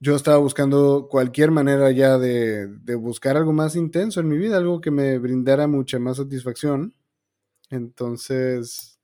[0.00, 4.56] yo estaba buscando cualquier manera ya de, de, buscar algo más intenso en mi vida,
[4.56, 6.94] algo que me brindara mucha más satisfacción.
[7.70, 9.00] Entonces,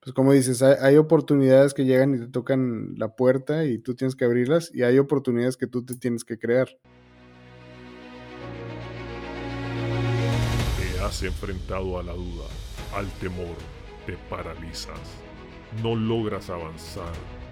[0.00, 3.94] pues como dices, hay, hay, oportunidades que llegan y te tocan la puerta y tú
[3.94, 6.68] tienes que abrirlas y hay oportunidades que tú te tienes que crear.
[10.78, 12.46] Te has enfrentado a la duda,
[12.94, 13.56] al temor,
[14.06, 15.00] te paralizas,
[15.82, 17.41] no logras avanzar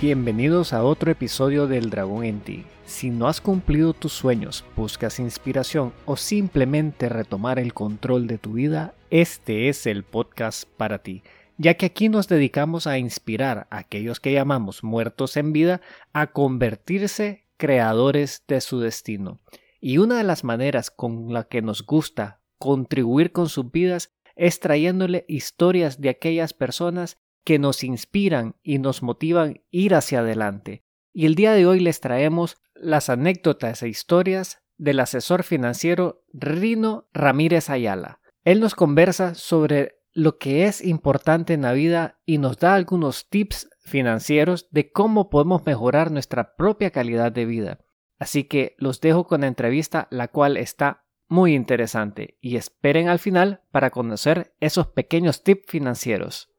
[0.00, 2.64] Bienvenidos a otro episodio del Dragón en ti.
[2.86, 8.54] Si no has cumplido tus sueños, buscas inspiración o simplemente retomar el control de tu
[8.54, 11.22] vida, este es el podcast para ti,
[11.58, 15.82] ya que aquí nos dedicamos a inspirar a aquellos que llamamos muertos en vida
[16.14, 19.38] a convertirse creadores de su destino.
[19.82, 24.60] Y una de las maneras con la que nos gusta contribuir con sus vidas es
[24.60, 30.84] trayéndole historias de aquellas personas que nos inspiran y nos motivan ir hacia adelante.
[31.12, 37.08] Y el día de hoy les traemos las anécdotas e historias del asesor financiero Rino
[37.12, 38.20] Ramírez Ayala.
[38.44, 43.28] Él nos conversa sobre lo que es importante en la vida y nos da algunos
[43.28, 47.80] tips financieros de cómo podemos mejorar nuestra propia calidad de vida.
[48.18, 53.18] Así que los dejo con la entrevista, la cual está muy interesante, y esperen al
[53.18, 56.49] final para conocer esos pequeños tips financieros.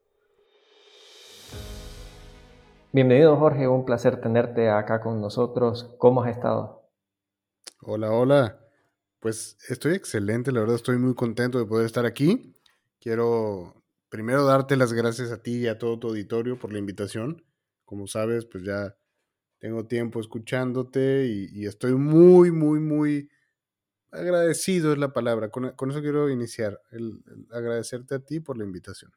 [2.94, 5.96] Bienvenido Jorge, un placer tenerte acá con nosotros.
[5.98, 6.90] ¿Cómo has estado?
[7.80, 8.60] Hola, hola.
[9.22, 12.54] Pues estoy excelente, la verdad estoy muy contento de poder estar aquí.
[13.00, 17.46] Quiero primero darte las gracias a ti y a todo tu auditorio por la invitación.
[17.86, 18.94] Como sabes, pues ya
[19.60, 23.30] tengo tiempo escuchándote y, estoy muy, muy, muy
[24.12, 25.50] agradecido es la palabra.
[25.50, 29.14] Con, eso quiero iniciar, el agradecerte a ti por la invitación.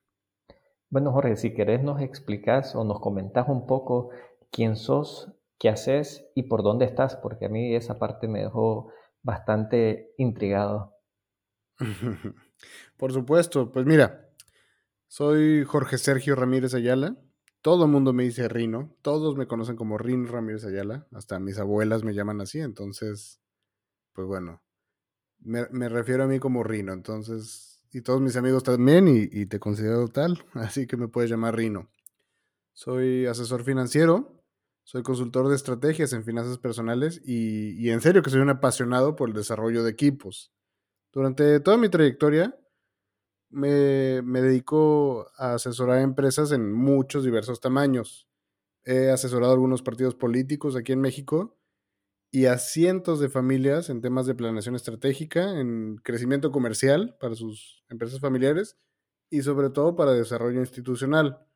[0.94, 4.10] Bueno, Jorge, si querés nos explicas o nos comentás un poco
[4.53, 5.28] quién sos,
[5.59, 10.94] qué haces y por dónde estás, porque a mí esa parte me dejó bastante intrigado.
[12.97, 14.31] por supuesto, pues mira,
[15.09, 17.16] soy Jorge Sergio Ramírez Ayala.
[17.61, 21.59] Todo el mundo me dice Rino, todos me conocen como Rino Ramírez Ayala, hasta mis
[21.59, 23.41] abuelas me llaman así, entonces,
[24.12, 24.62] pues bueno,
[25.41, 29.60] me, me refiero a mí como Rino, entonces y todos mis amigos también y, te
[29.60, 31.88] considero tal, así que me puedes llamar Rino.
[32.72, 34.43] Soy asesor financiero,
[34.82, 39.28] soy consultor de estrategias en finanzas personales y, en serio que soy un apasionado por
[39.28, 40.53] el desarrollo de equipos.
[41.12, 42.59] Durante toda mi trayectoria
[43.49, 48.26] me, me dedico a asesorar empresas en muchos diversos tamaños.
[48.82, 51.56] He asesorado a algunos partidos políticos aquí en México
[52.34, 57.84] y a cientos de familias en temas de planeación estratégica, en crecimiento comercial para sus
[57.89, 58.77] empresas familiares
[59.31, 61.47] y sobre todo para desarrollo institucional.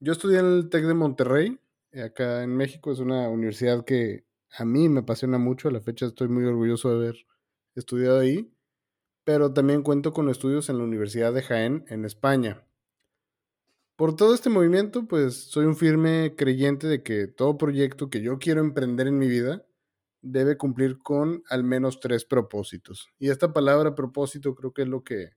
[0.00, 1.60] Yo estudié en el TEC de Monterrey,
[1.92, 4.24] eh, acá en México, es una universidad que
[4.56, 7.26] a mí me apasiona mucho, a la fecha estoy muy orgulloso de haber
[7.74, 8.50] estudiado ahí,
[9.24, 12.66] pero también cuento con estudios en la Universidad de Jaén, en España.
[13.94, 18.38] Por todo este movimiento, pues soy un firme creyente de que todo proyecto que yo
[18.38, 19.67] quiero emprender en mi vida,
[20.22, 23.08] debe cumplir con al menos tres propósitos.
[23.18, 25.30] Y esta palabra propósito creo que es lo que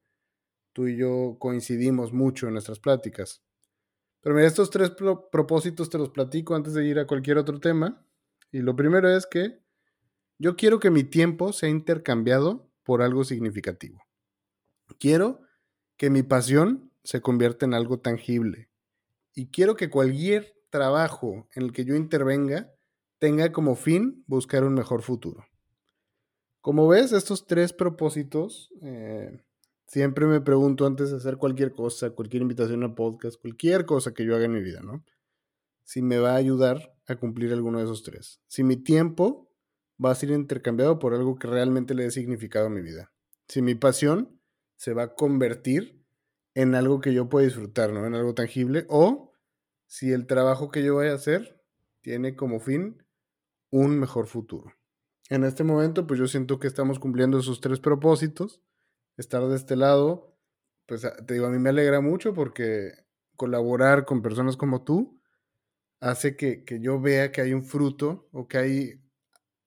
[0.74, 3.44] tú y yo coincidimos mucho en nuestras pláticas.
[4.22, 8.06] Pero mira, estos tres propósitos te los platico antes de ir a cualquier otro tema.
[8.52, 9.60] Y lo primero es que
[10.38, 14.04] yo quiero que mi tiempo sea intercambiado por algo significativo.
[15.00, 15.42] Quiero
[15.98, 18.70] que mi pasión se convierta en algo tangible.
[19.34, 22.72] Y quiero que cualquier trabajo en el que yo intervenga
[23.22, 25.46] tenga como fin buscar un mejor futuro.
[26.60, 29.40] Como ves, estos tres propósitos, eh,
[29.86, 34.26] siempre me pregunto antes de hacer cualquier cosa, cualquier invitación a podcast, cualquier cosa que
[34.26, 35.06] yo haga en mi vida, ¿no?
[35.84, 38.42] Si me va a ayudar a cumplir alguno de esos tres.
[38.48, 39.52] Si mi tiempo
[40.04, 43.12] va a ser intercambiado por algo que realmente le dé significado a mi vida.
[43.48, 44.42] Si mi pasión
[44.78, 46.04] se va a convertir
[46.56, 48.04] en algo que yo pueda disfrutar, ¿no?
[48.04, 48.88] En algo tangible.
[48.90, 49.32] O
[49.86, 51.62] si el trabajo que yo vaya a hacer
[52.02, 53.04] tiene como fin
[53.72, 54.74] un mejor futuro.
[55.30, 58.62] En este momento, pues yo siento que estamos cumpliendo esos tres propósitos.
[59.18, 60.38] Estar de este lado,
[60.86, 62.92] pues te digo, a mí me alegra mucho porque
[63.36, 65.22] colaborar con personas como tú
[66.02, 69.02] hace que, que yo vea que hay un fruto o que hay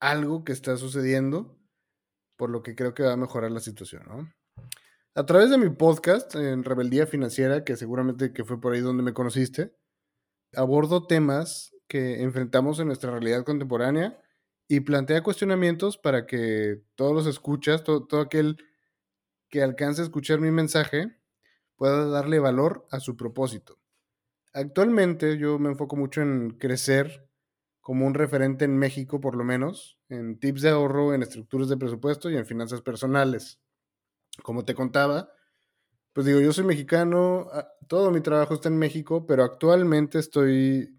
[0.01, 1.59] algo que está sucediendo,
[2.37, 4.31] por lo que creo que va a mejorar la situación, ¿no?
[5.17, 9.05] A través de mi podcast en Rebeldía Financiera, que seguramente que fue por ahí donde
[9.05, 9.77] me conociste,
[10.55, 14.21] abordo temas que enfrentamos en nuestra realidad contemporánea
[14.69, 18.57] y plantea cuestionamientos para que todos los escuchas, todo, todo aquel
[19.51, 21.17] que alcance a escuchar mi mensaje,
[21.77, 23.79] pueda darle valor a su propósito.
[24.53, 27.29] Actualmente yo me enfoco mucho en crecer
[27.81, 31.77] como un referente en México, por lo menos, en tips de ahorro, en estructuras de
[31.77, 33.61] presupuesto y en finanzas personales.
[34.43, 35.31] Como te contaba,
[36.15, 40.99] pues digo, yo soy mexicano, ah, todo mi trabajo está en México, pero actualmente estoy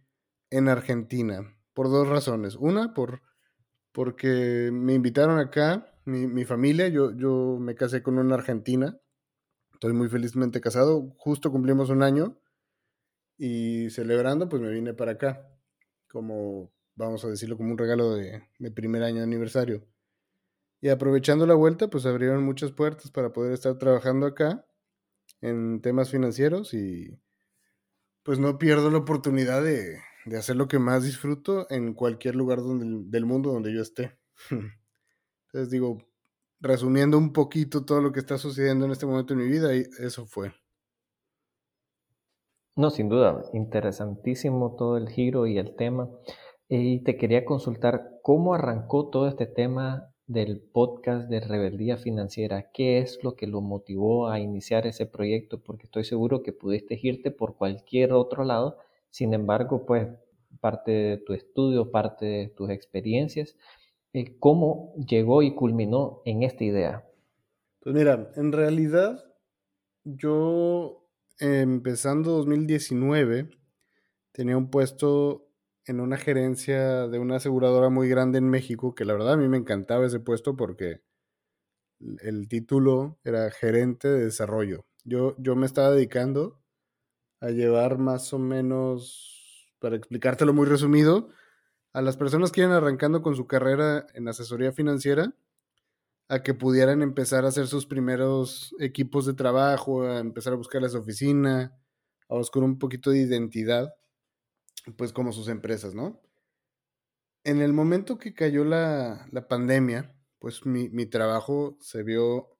[0.57, 2.55] en Argentina por dos razones.
[2.55, 3.21] Una, por,
[3.91, 8.97] porque me invitaron acá, mi, mi familia, yo, yo me casé con una argentina,
[9.73, 12.39] estoy muy felizmente casado, justo cumplimos un año
[13.37, 15.49] y celebrando, pues me vine para acá,
[16.09, 19.85] como, vamos a decirlo, como un regalo de, de primer año de aniversario.
[20.79, 24.65] Y aprovechando la vuelta, pues abrieron muchas puertas para poder estar trabajando acá
[25.41, 27.19] en temas financieros y
[28.23, 32.59] pues no pierdo la oportunidad de, de hacer lo que más disfruto en cualquier lugar
[32.59, 34.17] donde, del mundo donde yo esté.
[34.49, 35.99] Entonces digo,
[36.59, 39.83] resumiendo un poquito todo lo que está sucediendo en este momento en mi vida, y
[39.99, 40.51] eso fue.
[42.75, 46.09] No, sin duda, interesantísimo todo el giro y el tema.
[46.67, 52.71] Y te quería consultar cómo arrancó todo este tema del podcast de Rebeldía Financiera.
[52.73, 55.61] ¿Qué es lo que lo motivó a iniciar ese proyecto?
[55.61, 58.77] Porque estoy seguro que pudiste irte por cualquier otro lado.
[59.15, 60.09] Sin embargo, pues
[60.59, 63.55] parte de tu estudio, parte de tus experiencias,
[64.11, 67.07] eh, ¿cómo llegó y culminó en esta idea?
[67.79, 69.23] Pues mira, en realidad
[70.03, 71.07] yo
[71.39, 73.51] empezando 2019
[74.33, 75.47] tenía un puesto
[75.85, 79.47] en una gerencia de una aseguradora muy grande en México, que la verdad a mí
[79.47, 81.03] me encantaba ese puesto porque
[82.19, 84.85] el título era gerente de desarrollo.
[85.05, 86.64] Yo, yo me estaba dedicando
[87.45, 91.29] a llevar más o menos, para explicártelo muy resumido,
[91.93, 95.33] a las personas que iban arrancando con su carrera en asesoría financiera,
[96.27, 100.89] a que pudieran empezar a hacer sus primeros equipos de trabajo, a empezar a buscar
[100.89, 101.77] su oficina,
[102.27, 103.93] a buscar un poquito de identidad
[104.97, 106.21] pues como sus empresas, ¿no?
[107.43, 112.57] En el momento que cayó la, pandemia, pues mi, trabajo se vio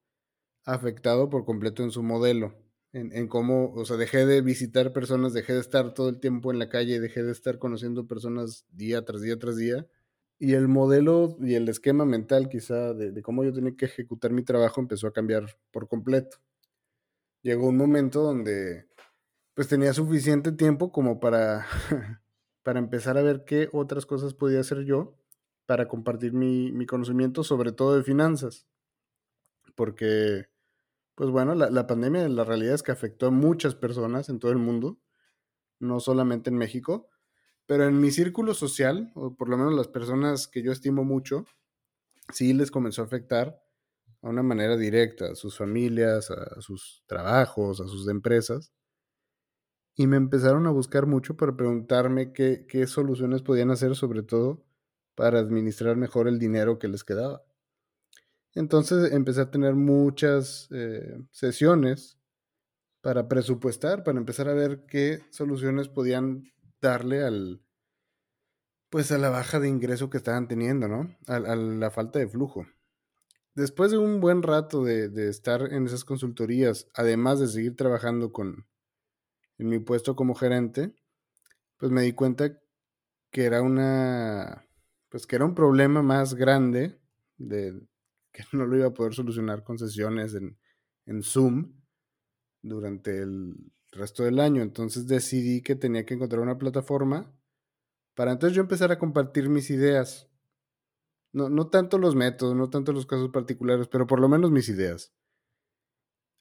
[0.64, 2.54] afectado por completo en su modelo,
[3.00, 6.58] en, cómo, o sea, dejé de visitar personas, dejé de estar todo el tiempo en
[6.58, 9.86] la calle, dejé de estar conociendo personas día tras día tras día,
[10.38, 14.32] y el modelo y el esquema mental quizá de, de cómo yo tenía que ejecutar
[14.32, 16.38] mi trabajo empezó a cambiar por completo.
[17.42, 18.86] Llegó un momento donde
[19.54, 21.66] pues tenía suficiente tiempo como para,
[22.62, 25.16] para empezar a ver qué otras cosas podía hacer yo
[25.66, 28.66] para compartir mi, conocimiento, sobre todo de finanzas.
[29.74, 30.46] Porque,
[31.16, 34.52] pues bueno, la, la, pandemia, la realidad es que afectó a muchas personas en todo
[34.52, 35.00] el mundo,
[35.80, 37.08] no solamente en México,
[37.66, 41.44] pero en mi círculo social, o por lo menos las personas que yo estimo mucho,
[42.32, 43.60] sí les comenzó a afectar
[44.22, 48.72] a una manera directa, a sus familias, a sus trabajos, a sus empresas
[49.96, 54.62] y me empezaron a buscar mucho para preguntarme qué, qué, soluciones podían hacer, sobre todo
[55.14, 57.42] para administrar mejor el dinero que les quedaba.
[58.56, 62.18] Entonces empecé a tener muchas eh, sesiones
[63.02, 67.60] para presupuestar, para empezar a ver qué soluciones podían darle al,
[68.88, 71.14] pues a la baja de ingreso que estaban teniendo, ¿no?
[71.26, 72.66] A, a la falta de flujo.
[73.54, 78.32] Después de un buen rato de, de estar en esas consultorías, además de seguir trabajando
[78.32, 78.66] con,
[79.58, 80.94] en mi puesto como gerente,
[81.76, 82.58] pues me di cuenta
[83.30, 84.66] que era una,
[85.10, 86.98] pues que era un problema más grande
[87.36, 87.82] de
[88.36, 90.58] que no lo iba a poder solucionar con sesiones en,
[91.06, 91.72] en Zoom
[92.62, 93.54] durante el
[93.92, 94.62] resto del año.
[94.62, 97.32] Entonces decidí que tenía que encontrar una plataforma
[98.14, 100.28] para entonces yo empezar a compartir mis ideas.
[101.32, 104.68] No, no tanto los métodos, no tanto los casos particulares, pero por lo menos mis
[104.68, 105.12] ideas.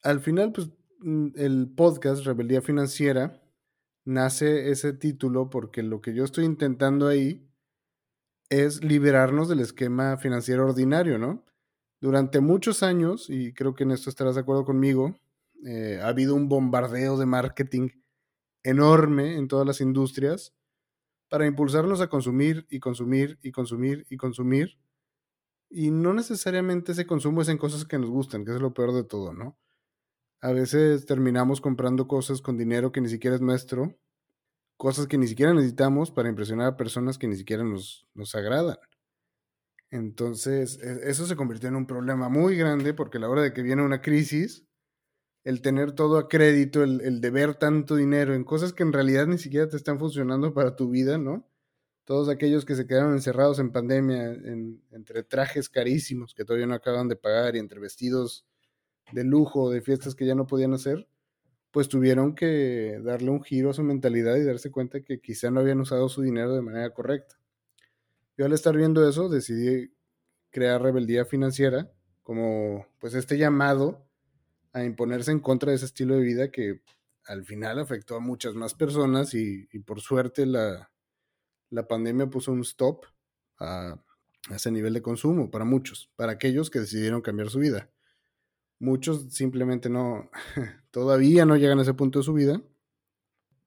[0.02, 0.70] Al final, pues
[1.06, 3.40] Mm, el podcast Rebeldía Financiera
[4.06, 7.48] nace ese título porque lo que yo estoy intentando ahí
[8.50, 11.46] es liberarnos del esquema financiero ordinario, ¿no?
[12.02, 15.16] Durante muchos años, y creo que en esto estarás de acuerdo conmigo,
[15.66, 17.90] eh, ha habido un bombardeo de marketing
[18.64, 20.54] enorme en todas las industrias
[21.30, 24.78] para impulsarnos a consumir y consumir y consumir y consumir.
[25.70, 28.94] Y no necesariamente ese consumo es en cosas que nos gustan, que es lo peor
[28.94, 29.58] de todo, ¿no?
[30.42, 33.98] A veces terminamos comprando cosas con dinero que ni siquiera es nuestro
[34.78, 38.78] cosas que ni siquiera necesitamos para impresionar a personas que ni siquiera nos, nos agradan.
[39.92, 43.54] Entonces, e, eso se convirtió en un problema muy grande porque a la hora de
[43.54, 44.66] que viene una crisis,
[45.44, 49.28] el tener todo a crédito, el, el deber tanto dinero en cosas que en realidad
[49.28, 51.48] ni siquiera te están funcionando para tu vida, ¿no?
[52.06, 54.34] Todos aquellos que se quedaron encerrados en pandemia,
[54.92, 58.46] entre trajes carísimos que todavía no acaban de pagar y entre vestidos
[59.12, 61.08] de lujo, de fiestas que ya no podían hacer,
[61.72, 65.62] pues tuvieron que darle un giro a su mentalidad y darse cuenta que quizá no
[65.62, 67.38] habían usado su dinero de manera correcta.
[68.38, 69.94] Yo al estar viendo eso decidí
[70.50, 71.92] crear rebeldía financiera
[72.24, 74.10] como pues este llamado
[74.74, 76.82] a imponerse en contra de ese estilo de vida que
[77.28, 80.92] al final afectó a muchas más personas y, por suerte la,
[81.70, 83.06] la, pandemia puso un stop
[83.60, 84.04] a,
[84.50, 87.90] a ese nivel de consumo para muchos, para aquellos que decidieron cambiar su vida.
[88.80, 90.30] Muchos simplemente no,
[90.92, 92.62] todavía no llegan a ese punto de su vida.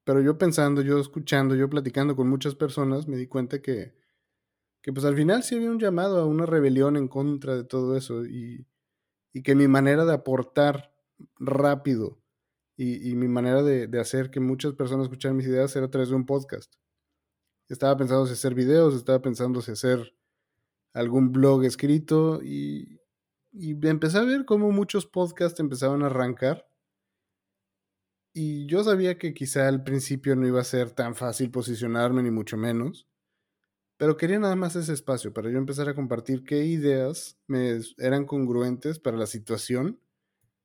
[0.03, 3.98] Pero yo pensando, yo escuchando, yo platicando con muchas personas, me di cuenta que,
[4.81, 7.97] que pues al final sí había un llamado a una rebelión en contra de todo
[7.97, 8.65] eso y,
[9.33, 10.93] y que mi manera de aportar
[11.37, 12.19] rápido
[12.77, 16.09] y, y mi manera de, hacer que muchas personas escucharan mis ideas era a través
[16.09, 16.73] de un podcast.
[17.67, 20.15] Estaba pensando si hacer videos, estaba pensando si hacer
[20.93, 23.01] algún blog escrito y,
[23.51, 26.69] y empecé a ver cómo muchos podcasts empezaban a arrancar.
[28.33, 32.31] Y yo sabía que quizá al principio no iba a ser tan fácil posicionarme, ni
[32.31, 33.08] mucho menos.
[33.99, 38.25] Pero quería nada más ese espacio para yo empezar a compartir qué ideas me eran
[38.25, 39.99] congruentes para la situación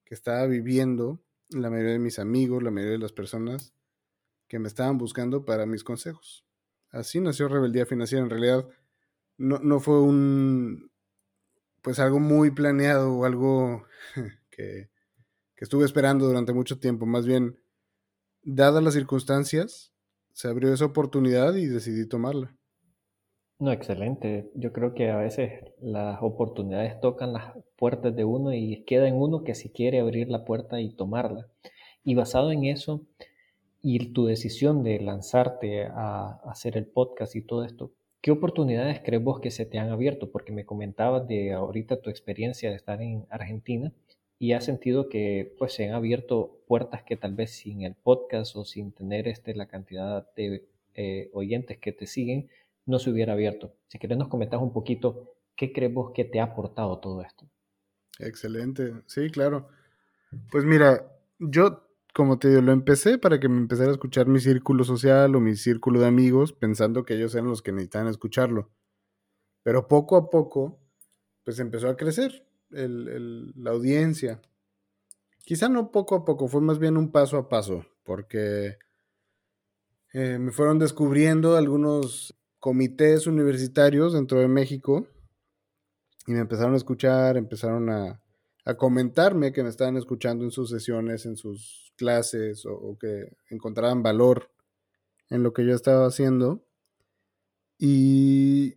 [0.05, 3.75] que estaba viviendo la mayoría de mis amigos, la mayoría de las personas
[4.47, 6.47] que me estaban buscando para mis consejos.
[6.91, 8.23] Así nació Rebeldía Financiera.
[8.23, 8.69] En realidad,
[9.37, 10.93] no, no fue un,
[11.83, 13.85] pues algo muy planeado o algo
[14.49, 14.91] que,
[15.57, 17.05] que, estuve esperando durante mucho tiempo.
[17.05, 17.59] Más bien,
[18.45, 19.93] dadas las circunstancias,
[20.33, 22.57] se abrió esa oportunidad y decidí tomarla.
[23.59, 24.51] No, excelente.
[24.55, 29.15] Yo creo que a veces las oportunidades tocan las puertas de uno y queda en
[29.15, 31.49] uno que si quiere abrir la puerta y tomarla.
[32.03, 33.07] Y basado en eso
[33.83, 37.93] y tu decisión de lanzarte a hacer el podcast y todo esto,
[38.25, 40.31] ¿Qué oportunidades crees vos que se te han abierto?
[40.31, 43.93] Porque me comentabas de ahorita tu experiencia de estar en Argentina
[44.39, 48.57] y has sentido que pues se han abierto puertas que tal vez sin el podcast
[48.57, 52.49] o sin tener este, la cantidad de eh, oyentes que te siguen
[52.87, 53.75] no se hubiera abierto.
[53.89, 57.47] Si querés nos comentas un poquito qué crees vos que te ha aportado todo esto.
[58.19, 59.69] Excelente, sí, claro.
[60.51, 64.39] Pues mira, yo como te digo, lo empecé para que me empezara a escuchar mi
[64.39, 68.71] círculo social o mi círculo de amigos, pensando que ellos eran los que necesitaban escucharlo.
[69.65, 70.79] Pero poco a poco,
[71.43, 74.41] pues empezó a crecer la audiencia.
[75.45, 78.79] Quizá no poco a poco, fue más bien un paso a paso, porque
[80.13, 85.07] eh, me fueron descubriendo algunos comités universitarios dentro de México
[86.27, 88.23] y me empezaron a escuchar, empezaron a,
[88.79, 94.51] comentarme que me estaban escuchando en sus sesiones, en sus clases o, que encontraban valor
[95.29, 96.67] en lo que yo estaba haciendo.
[97.77, 98.77] Y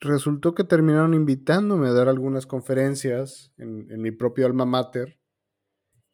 [0.00, 5.18] resultó que terminaron invitándome a dar algunas conferencias en, en mi propio alma mater.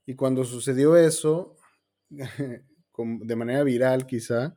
[0.07, 1.57] Y cuando sucedió eso,
[2.09, 4.57] de manera viral quizá,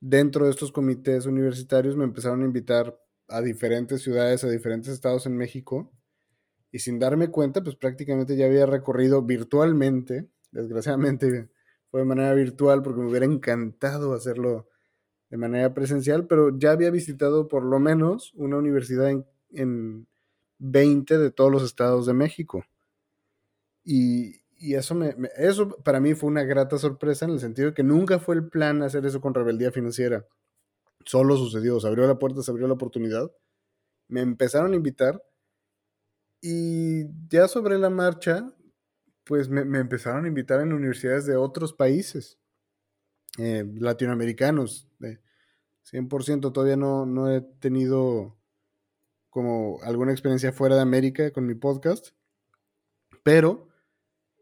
[0.00, 5.26] dentro de estos comités universitarios me empezaron a invitar a diferentes ciudades, a diferentes estados
[5.26, 5.92] en México
[6.72, 11.50] y sin darme cuenta, pues prácticamente ya había recorrido virtualmente, desgraciadamente
[11.90, 14.68] fue de manera virtual porque me hubiera encantado hacerlo
[15.28, 20.08] de manera presencial, pero ya había visitado por lo menos una universidad en, en
[20.58, 22.64] 20 de todos los estados de México.
[23.84, 27.74] Y, y eso, me, eso para mí fue una grata sorpresa en el sentido de
[27.74, 30.26] que nunca fue el plan hacer eso con rebeldía financiera.
[31.06, 33.32] Solo sucedió, se abrió la puerta, se abrió la oportunidad.
[34.08, 35.24] Me empezaron a invitar
[36.42, 38.52] y ya sobre la marcha,
[39.24, 42.38] pues me, empezaron a invitar en universidades de otros países,
[43.38, 44.88] eh, latinoamericanos.
[45.90, 48.38] 100% todavía no, no he tenido
[49.30, 52.08] como alguna experiencia fuera de América con mi podcast,
[53.22, 53.69] pero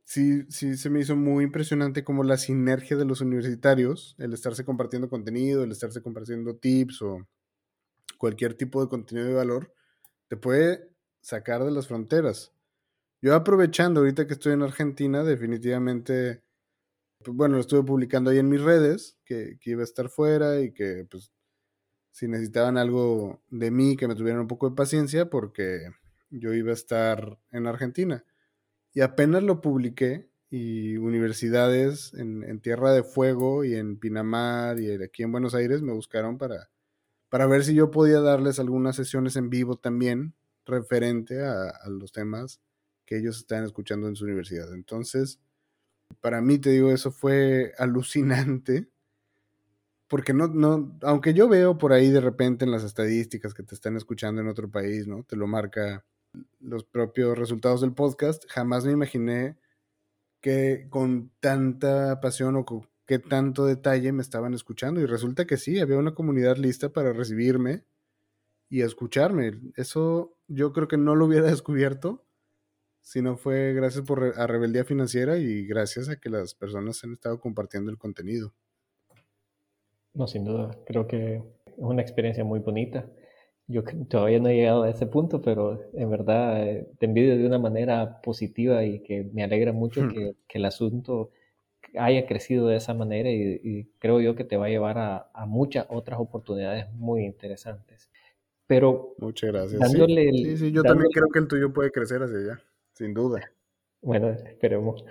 [0.08, 4.64] sí, sí se me hizo muy impresionante como la sinergia de los universitarios, el estarse
[4.64, 7.28] compartiendo contenido, el estarse compartiendo tips o
[8.16, 9.74] cualquier tipo de contenido de valor,
[10.28, 12.54] te puede sacar de las fronteras.
[13.20, 16.42] Yo aprovechando ahorita que estoy en Argentina, definitivamente,
[17.22, 20.72] pues, bueno, lo estuve publicando ahí en mis redes, que, iba a estar fuera y
[20.72, 21.32] que pues
[22.12, 25.90] si necesitaban algo de mí, que me tuvieran un poco de paciencia, porque
[26.30, 28.24] yo iba a estar en Argentina.
[28.92, 35.22] Y apenas lo publiqué, y universidades en, Tierra de Fuego y en Pinamar y aquí
[35.22, 36.70] en Buenos Aires me buscaron para,
[37.28, 42.12] para ver si yo podía darles algunas sesiones en vivo también referente a, a los
[42.12, 42.60] temas
[43.04, 44.72] que ellos están escuchando en su universidad.
[44.74, 45.40] Entonces,
[46.20, 48.88] para mí, te digo, eso fue alucinante.
[50.08, 53.74] Porque no, no, aunque yo veo por ahí de repente en las estadísticas que te
[53.74, 55.22] están escuchando en otro país, ¿no?
[55.24, 56.04] Te lo marca
[56.60, 59.56] los propios resultados del podcast, jamás me imaginé
[60.40, 65.00] que con tanta pasión o con qué tanto detalle me estaban escuchando.
[65.00, 67.84] Y resulta que sí, había una comunidad lista para recibirme
[68.68, 69.60] y escucharme.
[69.76, 72.24] Eso yo creo que no lo hubiera descubierto
[73.00, 77.12] si no fue gracias por a Rebeldía Financiera y gracias a que las personas han
[77.12, 78.52] estado compartiendo el contenido.
[80.12, 81.42] No, sin duda, creo que es
[81.78, 83.08] una experiencia muy bonita.
[83.70, 87.46] Yo todavía no he llegado a ese punto, pero en verdad eh, te envidio de
[87.46, 90.14] una manera positiva y que me alegra mucho hmm.
[90.48, 91.30] que, el asunto
[91.94, 95.86] haya crecido de esa manera y, creo yo que te va a llevar a, muchas
[95.90, 98.10] otras oportunidades muy interesantes.
[98.66, 99.92] Pero muchas gracias.
[99.92, 102.62] sí, sí, yo también creo que el tuyo puede crecer hacia allá,
[102.94, 103.52] sin duda.
[104.00, 105.04] Bueno, esperemos.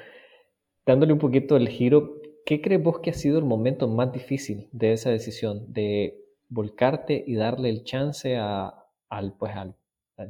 [0.84, 4.68] Dándole un poquito el giro, ¿qué crees vos que ha sido el momento más difícil
[4.72, 8.74] de esa decisión de volcarte y darle el chance a,
[9.10, 9.76] al, pues, al,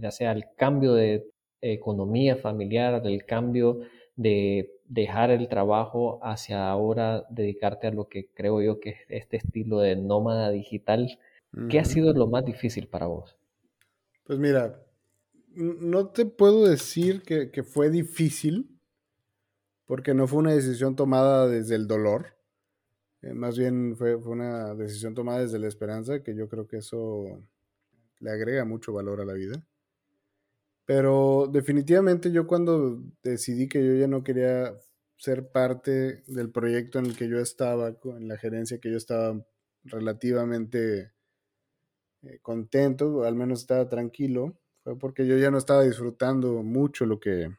[0.02, 1.30] ya sea al cambio de
[1.62, 3.82] economía familiar, del cambio
[4.16, 9.38] de dejar el trabajo hacia ahora dedicarte a lo que creo yo que es este
[9.38, 11.20] estilo de nómada digital.
[11.70, 13.36] ¿Qué ha sido lo más difícil para vos?
[14.26, 14.84] Pues mira,
[15.56, 18.78] no te puedo decir que, que fue difícil,
[19.86, 22.37] porque no fue una decisión tomada desde el dolor.
[23.22, 27.42] Eh, más bien fue, una decisión tomada desde la esperanza, que yo creo que eso
[28.20, 29.64] le agrega mucho valor a la vida.
[30.86, 34.74] Pero definitivamente yo cuando decidí que yo ya no quería
[35.18, 39.44] ser parte del proyecto en el que yo estaba, en la gerencia que yo estaba
[39.84, 41.12] relativamente
[42.24, 47.20] eh, contento, al menos estaba tranquilo, fue porque yo ya no estaba disfrutando mucho lo
[47.20, 47.50] que,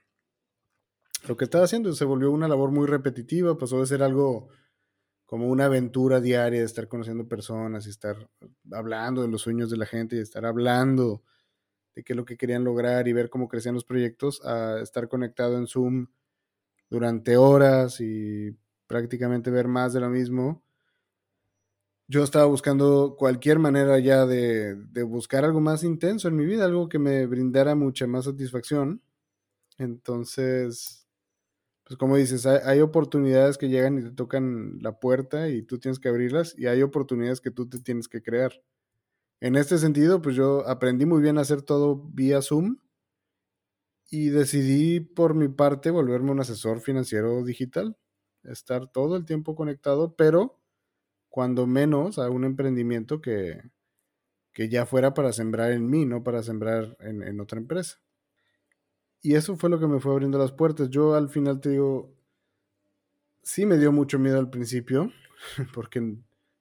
[1.29, 1.93] lo que estaba haciendo.
[1.93, 4.49] Se volvió una labor muy repetitiva, pasó de ser algo
[5.29, 8.31] como una aventura diaria de estar conociendo personas y estar
[8.73, 11.23] hablando de los sueños de la gente y estar hablando
[11.95, 15.07] de qué es lo que querían lograr y ver cómo crecían los proyectos, a estar
[15.07, 16.07] conectado en Zoom
[16.89, 20.63] durante horas y prácticamente ver más de lo mismo.
[22.07, 26.65] Yo estaba buscando cualquier manera ya de, de buscar algo más intenso en mi vida,
[26.65, 29.03] algo que me brindara mucha más satisfacción.
[29.77, 31.07] Entonces,
[31.89, 35.99] pues como dices, hay, oportunidades que llegan y te tocan la puerta y tú tienes
[35.99, 38.53] que abrirlas y hay oportunidades que tú te tienes que crear.
[39.41, 42.77] En este sentido, pues yo aprendí muy bien a hacer todo vía Zoom
[44.11, 47.97] y decidí por mi parte volverme un asesor financiero digital,
[48.45, 50.61] estar todo el tiempo conectado, pero
[51.31, 53.63] cuando menos a un emprendimiento que,
[54.53, 57.99] que ya fuera para sembrar en mí, no para sembrar en, en otra empresa.
[59.21, 60.91] Y eso fue lo que me fue abriendo las puertas.
[60.91, 62.15] Yo al final te digo,
[63.43, 65.11] sí me dio mucho miedo al principio,
[65.75, 66.17] porque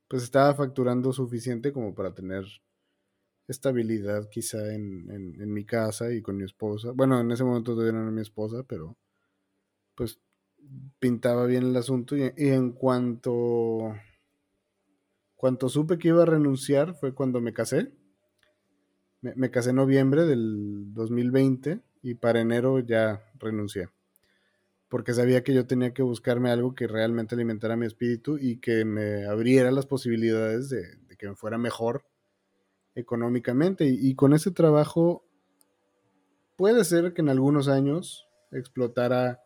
[0.07, 2.45] pues estaba facturando suficiente como para tener
[3.47, 6.91] estabilidad quizá en, en, mi casa y con mi esposa.
[6.91, 8.97] Bueno, en ese momento todavía no era mi esposa, pero
[9.95, 10.19] pues
[10.99, 13.95] pintaba bien el asunto y, en cuanto,
[15.35, 17.91] cuanto supe que iba a renunciar fue cuando me casé.
[19.21, 23.89] Me, me casé en noviembre del 2020 y para enero ya renuncié.
[24.87, 28.85] Porque sabía que yo tenía que buscarme algo que realmente alimentara mi espíritu y que
[28.85, 30.85] me abriera las posibilidades de,
[31.17, 32.05] que me fuera mejor
[32.95, 33.85] económicamente.
[33.85, 35.27] Y, con ese trabajo
[36.55, 39.43] puede ser que en algunos años explotara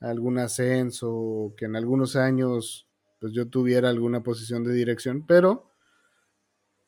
[0.00, 2.88] algún ascenso que en algunos años
[3.20, 5.70] pues yo tuviera alguna posición de dirección, pero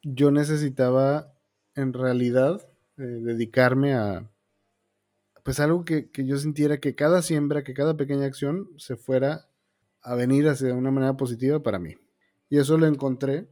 [0.03, 1.35] yo necesitaba
[1.75, 4.34] en realidad eh, dedicarme a,
[5.45, 9.47] pues algo que, yo sintiera que cada siembra, que cada pequeña acción se fuera
[10.01, 11.97] a venir hacia una manera positiva para mí.
[12.49, 13.47] Y eso lo encontré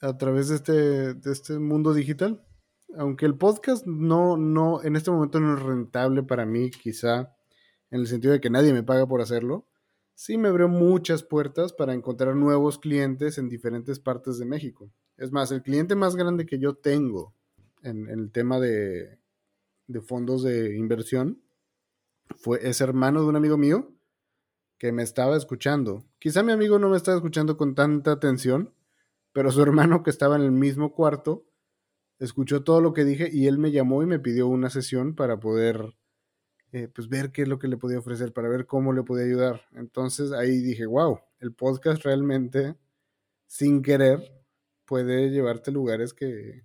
[0.00, 2.44] a través de este, de este mundo digital.
[2.96, 7.32] Aunque el podcast no, no, en este momento no es rentable para mí, quizá
[7.92, 9.68] en el sentido de que nadie me paga por hacerlo,
[10.14, 14.90] sí me abrió muchas puertas para encontrar nuevos clientes en diferentes partes de México.
[15.16, 17.34] Es más, el cliente más grande que yo tengo
[17.82, 19.21] en el tema de,
[19.92, 21.42] de fondos de inversión.
[22.36, 23.92] Fue, es hermano de un amigo mío
[24.78, 26.04] que me estaba escuchando.
[26.18, 28.74] Quizá mi amigo no me estaba escuchando con tanta atención,
[29.32, 31.44] pero su hermano que estaba en el mismo cuarto
[32.18, 35.38] escuchó todo lo que dije y él me llamó y me pidió una sesión para
[35.40, 35.94] poder
[36.72, 39.26] eh, pues ver qué es lo que le podía ofrecer, para ver cómo le podía
[39.26, 39.62] ayudar.
[39.72, 42.76] Entonces ahí dije, wow, el podcast realmente,
[43.46, 44.42] sin querer,
[44.86, 46.64] puede llevarte lugares que,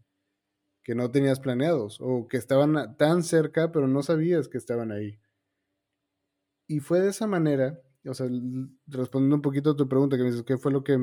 [0.88, 5.19] que no tenías planeados o que estaban tan cerca, pero no sabías que estaban ahí.
[6.65, 8.28] Y fue de esa manera, o sea,
[8.88, 10.97] respondiendo un poquito a tu pregunta, que me dices, ¿qué fue lo que,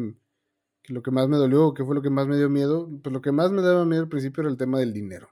[0.88, 1.74] lo que más me dolió?
[1.74, 2.90] ¿Qué fue lo que más me dio miedo?
[3.02, 5.28] Pues lo que más me daba miedo al principio era el tema del dinero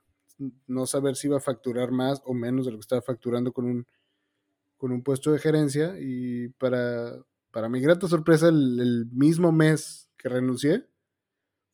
[0.66, 3.64] no saber si iba a facturar más o menos de lo que estaba facturando con
[3.66, 3.86] un,
[4.76, 7.16] con un puesto de gerencia y para,
[7.50, 10.86] para mi grata sorpresa el, mismo mes que renuncié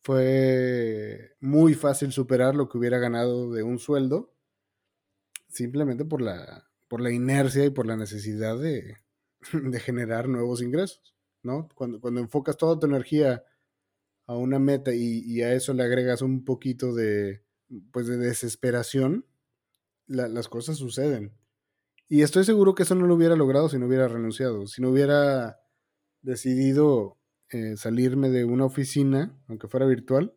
[0.01, 4.33] fue muy fácil superar lo que hubiera ganado de un sueldo
[5.47, 8.97] simplemente por la, por la inercia y por la necesidad de,
[9.79, 11.67] generar nuevos ingresos, ¿no?
[11.75, 13.43] Cuando, cuando enfocas toda tu energía
[14.27, 17.43] a una meta y a eso le agregas un poquito de,
[17.91, 19.25] pues de desesperación,
[20.07, 21.33] las cosas suceden.
[22.07, 24.89] Y estoy seguro que eso no lo hubiera logrado si no hubiera renunciado, si no
[24.89, 25.59] hubiera
[26.21, 27.18] decidido
[27.51, 30.33] eh, salirme de una oficina, aunque fuera virtual,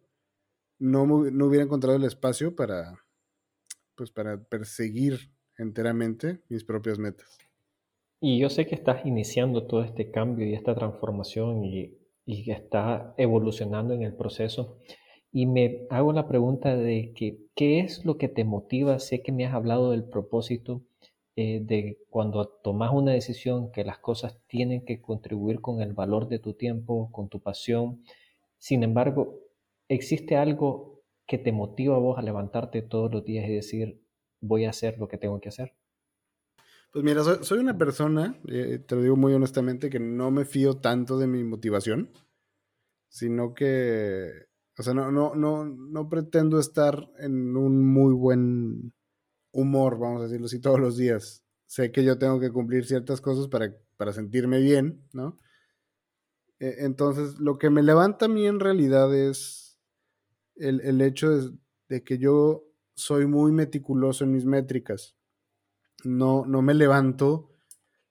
[0.78, 2.98] no, no hubiera encontrado el espacio para,
[3.94, 7.38] pues para perseguir enteramente mis propias metas.
[8.20, 12.52] Y yo sé que estás iniciando todo este cambio y esta transformación y, y que
[12.52, 14.78] está evolucionando en el proceso.
[15.32, 18.98] Y me hago la pregunta de que, ¿qué es lo que te motiva?
[18.98, 20.82] Sé que me has hablado del propósito
[21.36, 26.28] eh, de cuando tomas una decisión que las cosas tienen que contribuir con el valor
[26.28, 28.02] de tu tiempo, con tu pasión.
[28.58, 29.40] Sin embargo,
[29.88, 34.02] ¿existe algo que te motiva a vos a levantarte todos los días y decir,
[34.40, 35.74] voy a hacer lo que tengo que hacer?
[36.92, 40.76] Pues mira, soy, una persona, eh, te lo digo muy honestamente, que no me fío
[40.76, 42.10] tanto de mi motivación,
[43.08, 48.94] sino que o sea, no, no, no, no pretendo estar en un muy buen
[49.52, 51.44] humor, vamos a decirlo así, todos los días.
[51.66, 55.38] Sé que yo tengo que cumplir ciertas cosas para, para sentirme bien, ¿no?
[56.58, 59.78] E, entonces, lo que me levanta a mí en realidad es
[60.56, 61.52] el, el hecho de,
[61.88, 65.16] de, que yo soy muy meticuloso en mis métricas.
[66.04, 67.52] No, no me levanto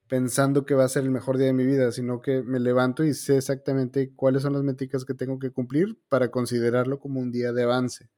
[0.08, 3.06] pensando que va a ser el mejor día de mi vida, sino que me levanto
[3.06, 7.32] y sé exactamente cuáles son las métricas que tengo que cumplir para considerarlo como un
[7.32, 8.10] día de avance.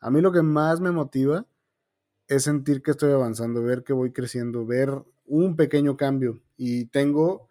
[0.00, 1.46] A mí lo que más me motiva
[2.28, 4.90] es sentir que estoy avanzando, ver que voy creciendo, ver
[5.24, 6.40] un pequeño cambio.
[6.56, 7.48] Y tengo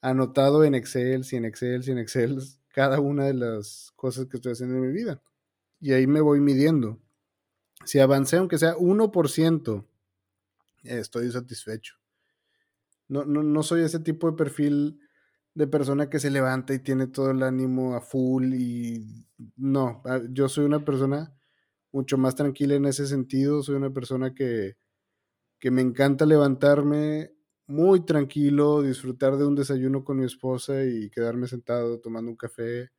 [0.00, 4.38] anotado en Excel, si en Excel, si en Excel, cada una de las cosas que
[4.38, 5.22] estoy haciendo en mi vida.
[5.78, 6.98] Y ahí me voy midiendo.
[7.84, 9.86] Si avancé, aunque sea 1%,
[10.84, 11.96] estoy satisfecho.
[13.08, 15.00] No, no, no soy ese tipo de perfil
[15.54, 20.20] de persona que se levanta y tiene todo el ánimo a full y no, ah,
[20.30, 21.32] yo soy una persona
[21.94, 24.76] mucho más tranquila en ese sentido, soy una persona que,
[25.60, 27.32] que me encanta levantarme
[27.66, 32.90] muy tranquilo, disfrutar de un desayuno con mi esposa y quedarme sentado tomando un café,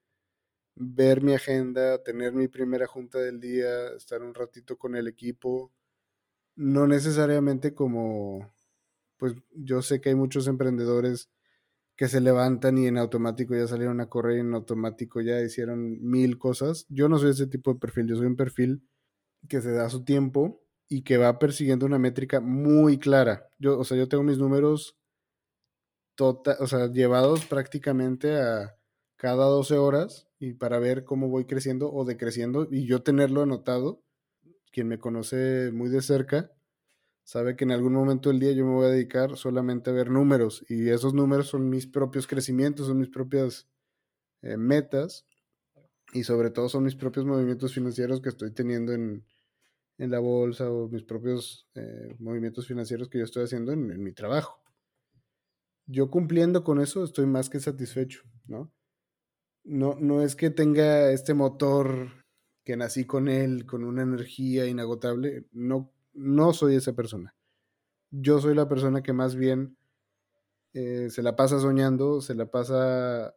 [0.76, 5.74] ver mi agenda, tener mi primera junta del día, estar un ratito con el equipo,
[6.56, 8.54] no necesariamente como
[9.18, 11.30] pues yo sé que hay muchos emprendedores
[11.96, 16.38] que se levantan y en automático ya salieron a correr, en automático ya hicieron mil
[16.38, 16.86] cosas.
[16.90, 18.84] Yo no soy ese tipo de perfil, yo soy un perfil
[19.48, 23.50] que se da su tiempo y que va persiguiendo una métrica muy clara.
[23.60, 24.98] Yo, o sea, yo tengo mis números
[26.16, 28.78] tota, o sea, llevados prácticamente a
[29.18, 34.02] cada 12 horas y para ver cómo voy creciendo o decreciendo y yo tenerlo anotado.
[34.72, 36.52] Quien me conoce muy de cerca
[37.26, 40.12] sabe que en algún momento del día yo me voy a dedicar solamente a ver
[40.12, 43.68] números y esos números son mis propios crecimientos, son mis propias
[44.44, 45.28] eh, metas
[46.14, 49.26] y sobre todo son mis propios movimientos financieros que estoy teniendo en,
[49.98, 54.12] la bolsa o mis propios eh, movimientos financieros que yo estoy haciendo en, en, mi
[54.12, 54.62] trabajo.
[55.88, 58.72] Yo cumpliendo con eso estoy más que satisfecho, ¿no?
[59.64, 62.26] No, no es que tenga este motor
[62.64, 67.36] que nací con él, con una energía inagotable, no no soy esa persona.
[68.12, 69.78] Yo soy la persona que más bien
[70.74, 73.36] eh, se la pasa soñando, se la pasa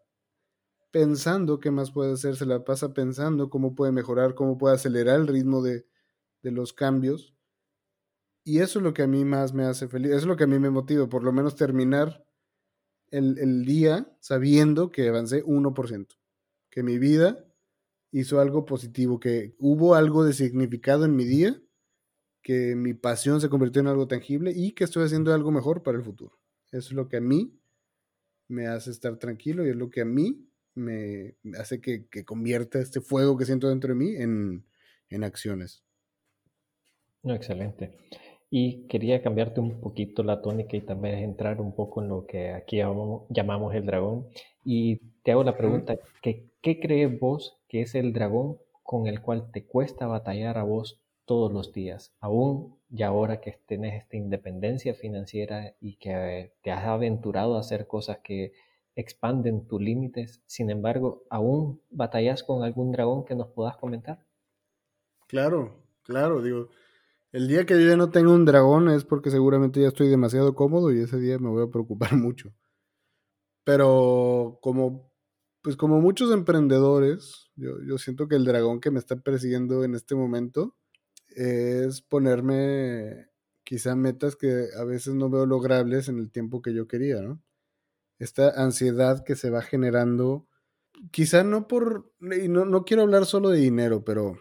[0.90, 5.20] pensando qué más puede hacer, se la pasa pensando cómo puede mejorar, cómo puede acelerar
[5.20, 5.86] el ritmo de,
[6.42, 7.34] los cambios.
[8.42, 10.44] Y eso es lo que a mí más me hace feliz, eso es lo que
[10.44, 12.24] a mí me motiva, por lo menos terminar
[13.10, 16.06] el, el día sabiendo que avancé 1%,
[16.70, 17.44] que mi vida
[18.10, 21.60] hizo algo positivo, que hubo algo de significado en mi día
[22.48, 25.98] que mi pasión se convirtió en algo tangible y que estoy haciendo algo mejor para
[25.98, 26.38] el futuro.
[26.72, 27.52] Eso es lo que a mí
[28.48, 33.02] me hace estar tranquilo y es lo que a mí me hace que, convierta este
[33.02, 34.64] fuego que siento dentro de mí en,
[35.22, 35.84] acciones.
[37.22, 37.98] No, excelente.
[38.48, 42.52] Y quería cambiarte un poquito la tónica y también entrar un poco en lo que
[42.52, 44.26] aquí llamamos, el dragón.
[44.64, 49.20] Y te hago la pregunta, ¿qué, ¿qué crees vos que es el dragón con el
[49.20, 54.16] cual te cuesta batallar a vos todos los días, aún y ahora que tenés esta
[54.16, 58.54] independencia financiera y que te has aventurado a hacer cosas que
[58.96, 64.24] expanden tus límites, sin embargo, ¿aún batallas con algún dragón que nos puedas comentar?
[65.28, 66.70] Claro, claro, digo,
[67.30, 70.54] el día que yo ya no tenga un dragón es porque seguramente ya estoy demasiado
[70.54, 72.54] cómodo y ese día me voy a preocupar mucho.
[73.64, 75.12] Pero como,
[75.60, 79.94] pues como muchos emprendedores, yo, yo siento que el dragón que me está persiguiendo en
[79.94, 80.74] este momento
[81.38, 83.28] es ponerme
[83.64, 87.40] quizá metas que a veces no veo logrables en el tiempo que yo quería, ¿no?
[88.18, 90.48] Esta ansiedad que se va generando,
[91.12, 94.36] quizá no por, y no, no quiero hablar solo de dinero, pero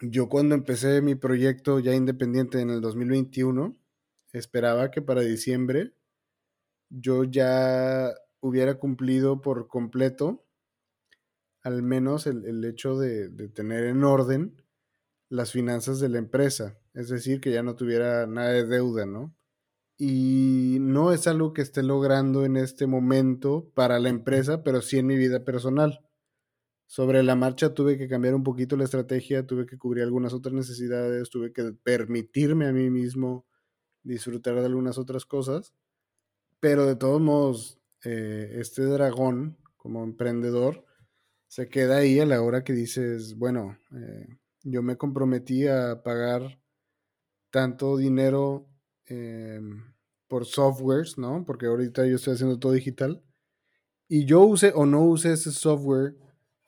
[0.00, 3.76] yo cuando empecé mi proyecto ya independiente en el 2021,
[4.32, 5.92] esperaba que para diciembre
[6.88, 10.46] yo ya hubiera cumplido por completo
[11.62, 14.62] al menos el, hecho de, tener en orden
[15.28, 19.34] las finanzas de la empresa, es decir, que ya no tuviera nada de deuda, ¿no?
[19.98, 24.98] Y no es algo que esté logrando en este momento para la empresa, pero sí
[24.98, 26.00] en mi vida personal.
[26.86, 30.54] Sobre la marcha tuve que cambiar un poquito la estrategia, tuve que cubrir algunas otras
[30.54, 33.46] necesidades, tuve que permitirme a mí mismo
[34.02, 35.74] disfrutar de algunas otras cosas,
[36.60, 40.84] pero de todos modos, eh, este dragón como emprendedor
[41.48, 44.38] se queda ahí a la hora que dices, bueno, eh,
[44.70, 46.60] yo me comprometí a pagar
[47.50, 48.68] tanto dinero
[49.06, 49.94] em,
[50.28, 51.44] por softwares, ¿no?
[51.46, 53.22] Porque ahorita yo estoy haciendo todo digital.
[54.08, 56.16] Y yo use o no use ese software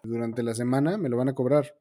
[0.02, 1.76] durante la semana, me lo van a cobrar.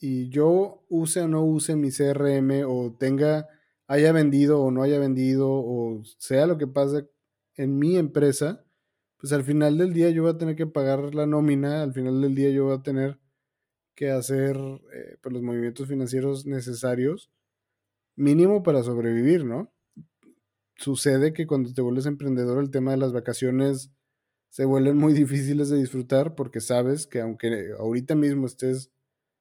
[0.00, 3.48] Y yo use o no use mi CRM o tenga,
[3.86, 7.08] haya vendido o no haya vendido o sea lo que pase
[7.56, 8.64] en mi empresa,
[9.18, 12.20] pues al final del día yo voy a tener que pagar la nómina, al final
[12.20, 13.18] del día yo voy a tener
[13.96, 17.30] que hacer eh, pues, los movimientos financieros necesarios,
[18.14, 19.72] mínimo para sobrevivir, ¿no?
[20.76, 23.90] Sucede que cuando te vuelves emprendedor el tema de las vacaciones
[24.50, 28.92] se vuelven muy difíciles de disfrutar porque sabes que aunque ahorita mismo estés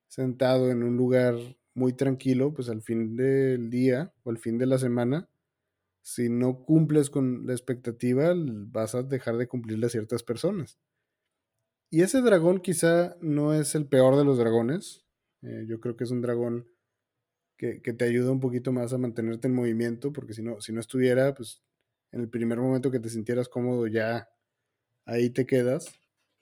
[0.07, 1.35] sentado en un lugar
[1.73, 5.29] muy tranquilo, pues al fin del día o al fin de la semana,
[6.01, 10.79] si no cumples con la expectativa, vas a dejar de cumplirle a ciertas personas.
[11.89, 15.05] Y ese dragón quizá no es el peor de los dragones.
[15.41, 16.67] Eh, yo creo que es un dragón
[17.57, 20.79] que, te ayuda un poquito más a mantenerte en movimiento, porque si no, si no
[20.79, 21.63] estuviera, pues
[22.11, 24.27] en el primer momento que te sintieras cómodo, ya
[25.05, 25.87] ahí te quedas.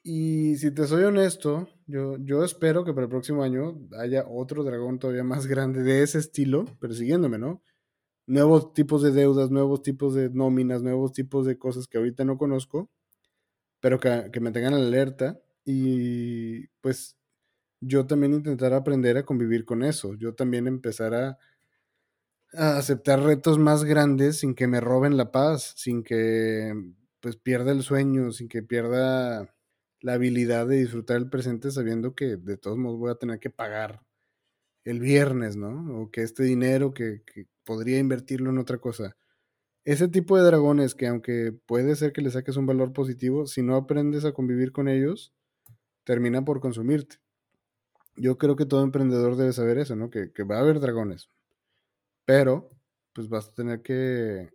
[0.04, 4.64] Y si te soy honesto, yo, yo espero que para el próximo año haya otro
[4.64, 7.64] dragón todavía más grande de ese estilo, persiguiéndome, ¿no?
[8.28, 12.38] Nuevos tipos de deudas, nuevos tipos de nóminas, nuevos tipos de cosas que ahorita no
[12.38, 12.90] conozco
[13.84, 17.18] pero que, me tengan alerta y pues
[17.82, 21.38] yo también intentar aprender a convivir con eso, yo también empezar a,
[22.54, 26.74] aceptar retos más grandes sin que me roben la paz, sin que
[27.20, 29.54] pues pierda el sueño, sin que pierda
[30.00, 33.50] la habilidad de disfrutar el presente sabiendo que de todos modos voy a tener que
[33.50, 34.02] pagar
[34.86, 36.04] el viernes, ¿no?
[36.04, 37.22] O que este dinero que
[37.66, 39.18] podría invertirlo en otra cosa
[39.86, 43.62] ese tipo de dragones que aunque puede ser que le saques un valor positivo, si
[43.62, 45.34] no aprendes a convivir con ellos,
[46.06, 47.18] termina por consumirte.
[48.16, 50.10] Yo creo que todo emprendedor debe saber eso, ¿no?
[50.10, 51.30] Que, va a haber dragones.
[52.26, 52.70] Pero,
[53.14, 54.50] pues vas a tener que,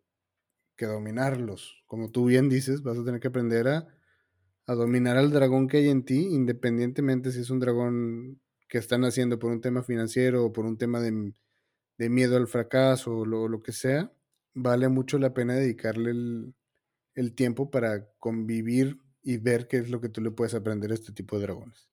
[0.76, 1.82] que dominarlos.
[1.86, 3.88] Como tú bien dices, vas a tener que aprender a,
[4.66, 9.04] a dominar al dragón que hay en ti, independientemente si es un dragón que están
[9.04, 11.34] haciendo por un tema financiero o por un tema de,
[11.98, 14.12] de miedo al fracaso o lo que sea
[14.62, 16.10] vale mucho la pena dedicarle
[17.14, 20.94] el, tiempo para convivir y ver qué es lo que tú le puedes aprender a
[20.94, 21.88] este tipo de dragones.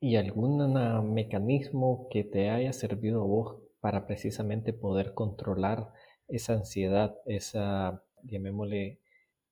[0.00, 0.74] ¿Y algún
[1.14, 5.92] mecanismo que te haya servido a vos para precisamente poder controlar
[6.28, 9.00] esa ansiedad, esa, llamémosle,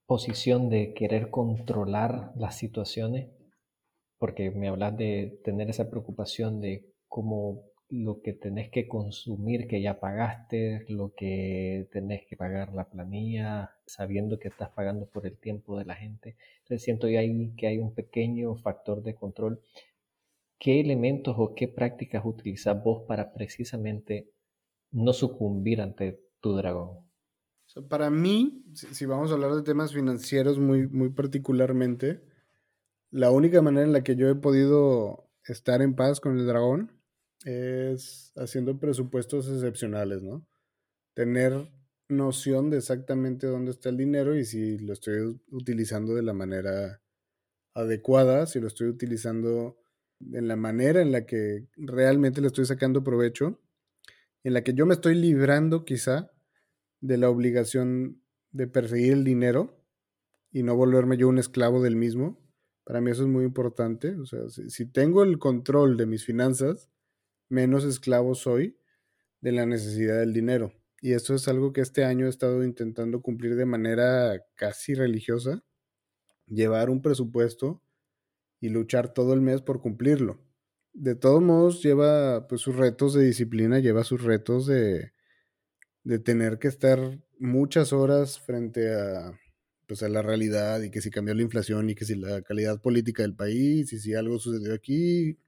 [0.07, 3.31] posición de querer controlar las situaciones?
[4.19, 9.83] Porque me hablas de tener esa preocupación de cómo lo que tenés que consumir que
[9.83, 15.37] ya pagaste, lo que tenés que pagar la planilla, sabiendo que estás pagando por el
[15.37, 16.37] tiempo de la gente.
[16.59, 19.61] Entonces siento ahí que hay un pequeño factor de control.
[20.59, 24.31] ¿Qué elementos o qué prácticas utilizas vos para precisamente
[24.91, 27.05] no sucumbir ante tu dragón?
[27.89, 32.23] para mí, si vamos a hablar de temas financieros muy, muy particularmente,
[33.11, 36.93] la única manera en la que yo he podido estar en paz con el dragón
[37.45, 40.47] es haciendo presupuestos excepcionales, ¿no?
[41.15, 41.71] tener
[42.09, 47.01] noción de exactamente dónde está el dinero y si lo estoy utilizando de la manera
[47.75, 49.79] adecuada, si lo estoy utilizando
[50.21, 53.61] en la manera en la que realmente le estoy sacando provecho,
[54.43, 56.31] en la que yo me estoy librando quizá
[57.01, 59.83] de la obligación de perseguir el dinero
[60.53, 62.41] y no volverme yo un esclavo del mismo.
[62.85, 64.15] Para mí eso es muy importante.
[64.17, 66.91] O sea, si, tengo el control de mis finanzas,
[67.55, 68.77] menos esclavo soy
[69.41, 70.73] de la necesidad del dinero.
[71.01, 75.63] Y esto es algo que este año he estado intentando cumplir de manera casi religiosa.
[76.47, 77.83] Llevar un presupuesto
[78.61, 80.41] y luchar todo el mes por cumplirlo.
[80.95, 85.13] De todos modos, lleva pues, sus retos de disciplina, lleva sus retos de,
[86.05, 89.39] de tener que estar muchas horas frente a,
[89.87, 92.81] pues, a la realidad y que si cambió la inflación y que si la calidad
[92.81, 95.39] política del país y si algo sucedió aquí.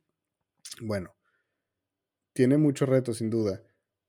[0.83, 1.16] Bueno,
[2.37, 3.63] tiene muchos retos sin duda.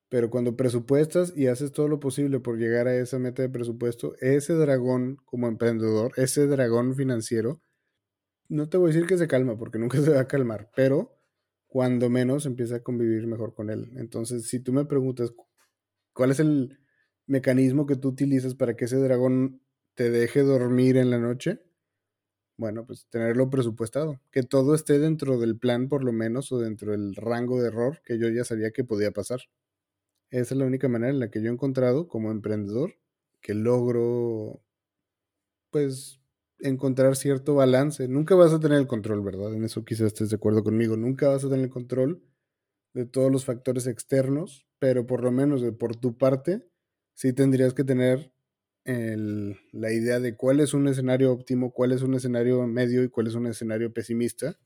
[0.10, 4.16] Pero cuando presupuestas y haces todo lo posible por llegar a esa meta de presupuesto,
[4.20, 7.62] ese dragón como emprendedor, ese dragón financiero,
[8.50, 11.18] no te voy a decir que se calma, porque nunca se va a calmar, pero
[11.68, 13.92] cuando menos empieza a convivir mejor con él.
[13.96, 15.34] Entonces, si tú me preguntas
[16.14, 16.80] cuál es el
[17.26, 19.62] mecanismo que tú utilizas para que ese dragón
[19.96, 21.62] te deje dormir en la noche,
[22.58, 26.92] bueno, pues tenerlo presupuestado, que todo esté dentro del plan por lo menos o dentro
[26.92, 29.42] del rango de error que yo ya sabía que podía pasar.
[30.32, 32.96] Esa es la única manera en la que yo he encontrado como emprendedor
[33.42, 34.62] que logro
[35.72, 36.20] pues
[36.60, 38.08] encontrar cierto balance.
[38.08, 39.54] Nunca vas a tener el control, ¿verdad?
[39.54, 40.98] En eso quizás estés de acuerdo conmigo.
[40.98, 42.24] Nunca vas a tener el control
[42.94, 46.68] de todos los factores externos, pero por lo menos de por tu parte,
[47.14, 48.34] sí tendrías que tener
[48.88, 53.28] la idea de cuál es un escenario óptimo, cuál es un escenario medio y cuál
[53.28, 54.58] es un escenario pesimista.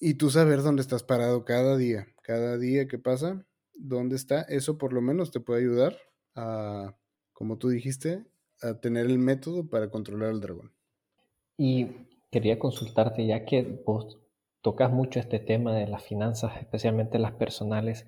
[0.00, 4.78] Y tú saber dónde estás parado cada día, cada día que pasa, dónde está, eso
[4.78, 5.96] por lo menos te puede ayudar
[6.34, 6.96] a,
[7.32, 8.24] como tú dijiste,
[8.62, 10.72] a tener el método para controlar al dragón.
[11.56, 11.86] Y
[12.30, 14.18] quería consultarte, ya que vos
[14.60, 18.06] tocas mucho este tema de las finanzas, especialmente las personales,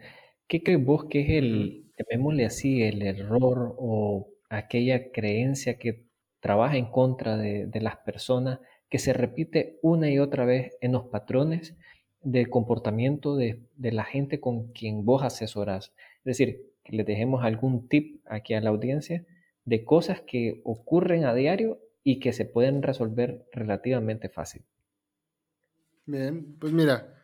[0.49, 6.05] ¿qué crees vos que es el, llamémosle así, el error o aquella creencia que
[6.41, 8.59] trabaja en contra de, las personas,
[8.91, 11.77] que se repite una y otra vez en los patrones
[12.23, 15.93] de comportamiento de, la gente con quien vos asesoras?
[16.19, 19.25] Es decir, que le dejemos algún tip aquí a la audiencia
[19.65, 24.65] de cosas que ocurren a diario y que se pueden resolver relativamente fácil.
[26.07, 27.15] Bien, pues mira,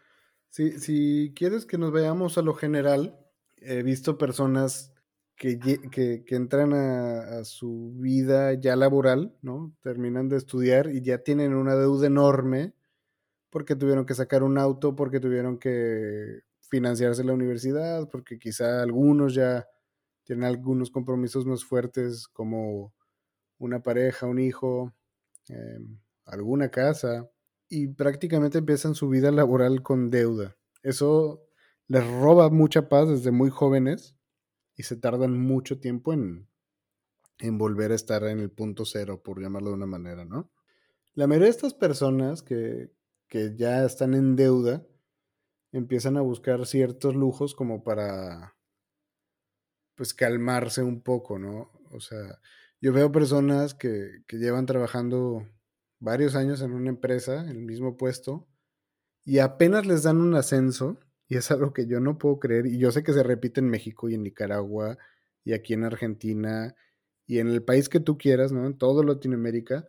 [0.51, 3.19] si, si quieres que nos veamos a lo general,
[3.57, 4.95] he visto personas
[5.37, 9.77] que, que, entran a, a, su vida ya laboral, ¿no?
[9.83, 12.75] Terminan de estudiar y ya tienen una deuda enorme
[13.51, 19.35] porque tuvieron que sacar un auto, porque tuvieron que financiarse la universidad, porque quizá algunos
[19.35, 19.66] ya
[20.25, 22.92] tienen algunos compromisos más fuertes como
[23.59, 24.92] una pareja, un hijo,
[25.49, 27.31] em, alguna casa,
[27.68, 30.57] y prácticamente empiezan su vida laboral con deuda.
[30.83, 31.42] Eso
[31.88, 34.15] les roba mucha paz desde muy jóvenes
[34.77, 36.49] y se tardan mucho tiempo en,
[37.59, 40.51] volver a estar en el punto cero, por llamarlo de una manera, ¿no?
[41.15, 42.93] La mayoría de estas personas que,
[43.27, 44.87] que ya están en deuda
[45.73, 48.55] empiezan a buscar ciertos lujos como para
[49.95, 51.71] pues calmarse un poco, ¿no?
[51.91, 52.39] O sea,
[52.81, 55.47] yo veo personas que, que llevan trabajando
[55.99, 58.47] varios años en una empresa, en el mismo puesto,
[59.25, 62.79] y apenas les dan un ascenso, y es algo que yo no puedo creer, y
[62.79, 64.99] yo sé que se repite en México y en Nicaragua,
[65.45, 66.75] y aquí en Argentina,
[67.27, 68.67] y en el país que tú quieras, ¿no?
[68.67, 69.89] En todo Latinoamérica,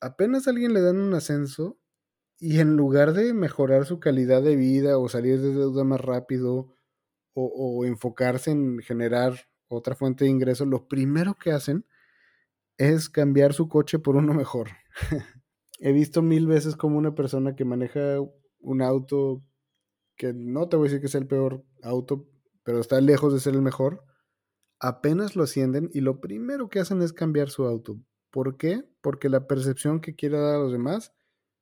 [0.00, 1.78] apenas a alguien le dan un ascenso,
[2.38, 6.76] y en lugar de mejorar su calidad de vida o salir de deuda más rápido,
[7.38, 9.34] o, enfocarse en generar
[9.68, 11.84] otra fuente de ingresos, lo primero que hacen
[12.78, 14.70] es cambiar su coche por uno mejor.
[15.80, 18.18] He visto mil veces como una persona que maneja
[18.60, 19.42] un auto
[20.16, 22.28] que no te voy a decir que es el peor auto,
[22.62, 24.04] pero está lejos de ser el mejor,
[24.80, 28.00] apenas lo ascienden y lo primero que hacen es cambiar su auto.
[28.30, 28.84] ¿Por qué?
[29.00, 31.14] Porque la percepción que quiere dar a los demás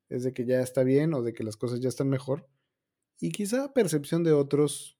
[0.08, 2.48] es de que ya está bien o de que las cosas ya están mejor.
[3.20, 4.98] Y quizá percepción de otros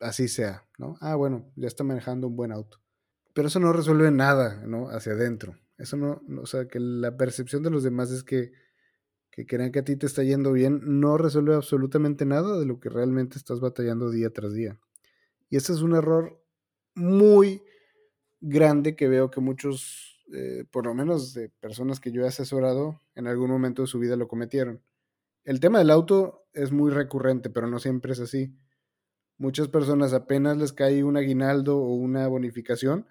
[0.00, 0.96] así sea, ¿no?
[1.00, 2.80] Ah, bueno, ya está manejando un buen auto.
[3.34, 4.88] Pero eso no resuelve nada, ¿no?
[4.88, 5.56] Hacia adentro.
[5.78, 8.52] Eso no, o sea, que la percepción de los demás es que,
[9.32, 12.78] que crean que a ti te está yendo bien, no resuelve absolutamente nada de lo
[12.78, 14.78] que realmente estás batallando día tras día.
[15.50, 16.40] Y ese es un error
[16.94, 17.64] muy
[18.40, 23.00] grande que veo que muchos, eh, por lo menos de personas que yo he asesorado,
[23.16, 24.80] en algún momento de su vida lo cometieron.
[25.42, 28.54] El tema del auto es muy recurrente, pero no siempre es así
[29.42, 33.08] Muchas personas apenas les cae un aguinaldo o una bonificación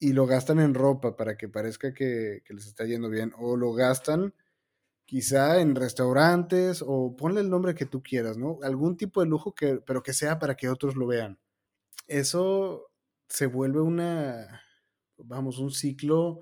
[0.00, 3.32] y lo gastan en ropa para que parezca que, les está yendo bien.
[3.38, 4.34] O lo gastan
[5.12, 8.58] quizá en restaurantes o ponle el nombre que tú quieras, ¿no?
[8.62, 11.38] Algún tipo de lujo que, pero que sea para que otros lo vean.
[12.08, 12.90] Eso
[13.28, 14.62] se vuelve una,
[15.18, 16.40] vamos, un ciclo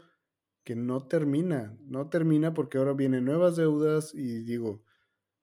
[0.63, 4.85] que no termina, no termina porque ahora vienen nuevas deudas y digo,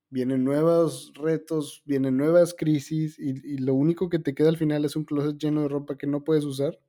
[0.10, 4.96] vienen nuevos retos, vienen nuevas crisis y, lo único que te queda al final es
[4.96, 6.80] un closet lleno de ropa que no puedes usar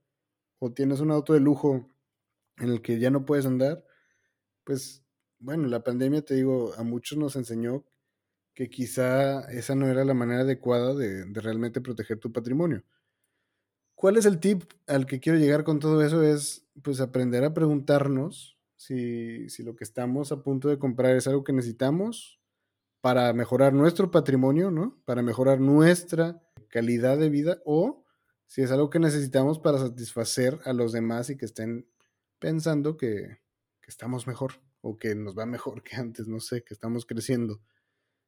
[0.61, 1.91] o tienes un auto de lujo
[2.59, 3.85] en el que ya no puedes andar,
[4.63, 5.05] pues
[5.39, 7.85] bueno, la pandemia, te digo, a muchos nos enseñó
[8.55, 12.83] que quizá esa no era la manera adecuada de, realmente proteger tu patrimonio.
[13.95, 16.23] ¿Cuál es el tip al que quiero llegar con todo eso?
[16.23, 21.27] Es pues aprender a preguntarnos si, si lo que estamos a punto de comprar es
[21.27, 22.41] algo que necesitamos
[23.01, 25.01] para mejorar nuestro patrimonio, ¿no?
[25.05, 28.05] Para mejorar nuestra calidad de vida o
[28.49, 31.87] si es algo que necesitamos para satisfacer a los demás y que estén
[32.39, 33.39] pensando que,
[33.87, 37.61] estamos mejor o que nos va mejor que antes, no sé, que estamos creciendo.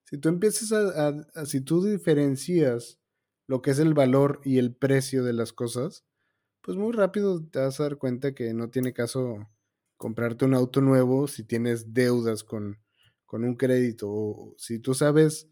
[0.04, 2.98] Si tú empiezas a si tú diferencias
[3.46, 6.04] lo que es el valor y el precio de las cosas,
[6.62, 9.48] pues muy rápido te vas a dar cuenta que no tiene caso
[9.96, 12.78] comprarte un auto nuevo si tienes deudas con,
[13.26, 15.48] con un crédito o si tú sabes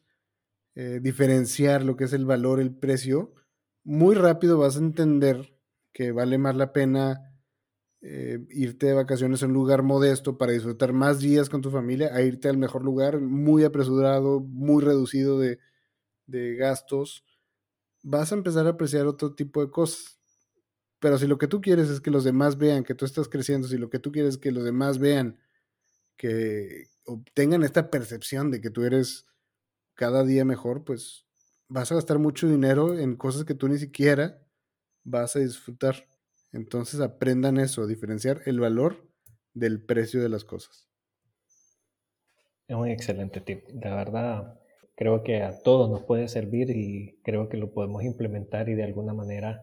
[0.75, 3.35] eh, diferenciar lo que es el valor, el precio,
[3.85, 5.55] muy rápido vas a entender
[5.93, 7.28] que vale más la pena
[8.01, 12.15] eh, irte de vacaciones a un lugar modesto para disfrutar más días con tu familia
[12.15, 15.59] a irte al mejor lugar, muy apresurado, muy reducido de,
[16.27, 17.25] de gastos
[18.03, 20.19] vas a empezar a apreciar otro tipo de cosas.
[21.01, 23.69] Pero si lo que tú quieres es que los demás vean que tú estás creciendo,
[23.69, 25.39] si lo que tú quieres es que los demás vean
[26.17, 29.27] que obtengan esta percepción de que tú eres
[29.95, 31.27] cada día mejor, pues
[31.69, 34.43] vas a gastar mucho dinero en cosas que tú ni siquiera
[35.05, 36.07] vas a disfrutar.
[36.53, 39.09] Entonces aprendan eso, diferenciar el valor
[39.55, 40.89] del precio de las cosas.
[42.67, 43.67] Es un excelente tip.
[43.69, 44.59] De verdad,
[44.95, 48.85] creo que a todos nos puede servir y creo que lo podemos implementar y de
[48.85, 49.63] alguna manera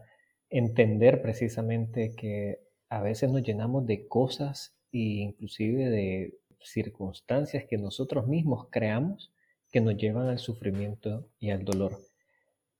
[0.50, 8.26] entender precisamente que a veces nos llenamos de cosas e inclusive de circunstancias que nosotros
[8.26, 9.32] mismos creamos
[9.70, 11.92] que nos llevan al sufrimiento y al dolor.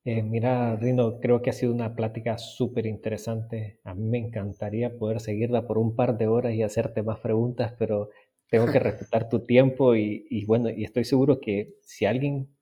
[0.07, 3.81] Eh, mira, Rino, creo que ha sido una plática súper interesante.
[3.83, 7.75] A mí me encantaría poder seguirla por un par de horas y hacerte más preguntas,
[7.77, 8.11] pero
[8.49, 12.57] tengo que respetar tu tiempo y, bueno, y estoy seguro que si alguien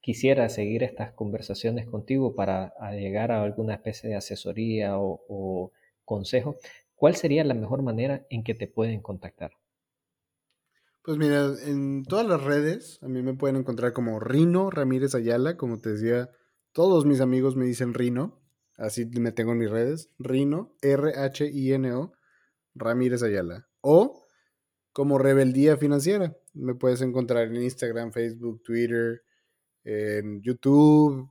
[0.00, 5.70] quisiera seguir estas conversaciones contigo para llegar a alguna especie de asesoría o, o,
[6.04, 6.56] consejo,
[6.96, 9.52] ¿cuál sería la mejor manera en que te pueden contactar?
[11.04, 15.56] Pues mira, en todas las redes a mí me pueden encontrar como Rino Ramírez Ayala,
[15.56, 16.28] como te decía,
[16.78, 18.40] todos mis amigos me dicen Rino,
[18.76, 22.12] así me tengo en mis redes, Rino, R-H-I-N-O,
[22.76, 23.68] Ramírez Ayala.
[23.80, 24.24] O
[24.92, 26.36] como Rebeldía Financiera.
[26.54, 29.22] Me puedes encontrar en Instagram, Facebook, Twitter,
[29.82, 31.28] en YouTube,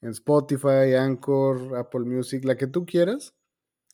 [0.00, 3.36] en Spotify, Anchor, Apple Music, la que tú quieras.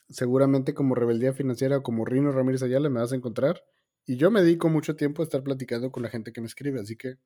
[0.08, 3.62] Seguramente como Rebeldía Financiera o como Rino Ramírez Ayala me vas a encontrar.
[4.06, 6.80] Y yo me dedico mucho tiempo a estar platicando con la gente que me escribe,
[6.80, 7.18] así que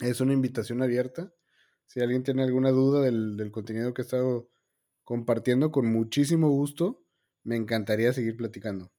[0.00, 1.30] es una invitación abierta.
[1.86, 4.48] Si alguien tiene alguna duda del, del contenido que he estado
[5.04, 7.02] compartiendo, con muchísimo gusto,
[7.44, 8.90] me encantaría seguir platicando.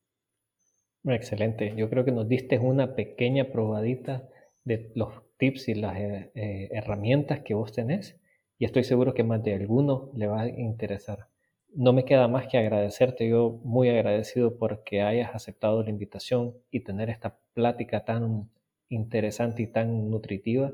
[1.03, 1.73] Excelente.
[1.75, 4.29] Yo creo que nos diste una pequeña probadita
[4.63, 8.19] de los tips y las eh, eh, herramientas que vos tenés
[8.57, 11.27] y estoy seguro que más de alguno le va a interesar.
[11.73, 16.79] No me queda más que agradecerte, yo muy agradecido porque hayas aceptado la invitación y
[16.81, 18.49] tener esta plática tan
[18.89, 20.71] interesante y tan nutritiva